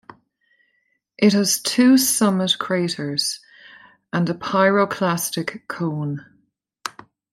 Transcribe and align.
It 1.19 1.33
has 1.33 1.61
two 1.61 1.95
summit 1.95 2.55
craters 2.57 3.39
and 4.11 4.27
a 4.31 4.33
pyroclastic 4.33 5.67
cone. 5.67 6.25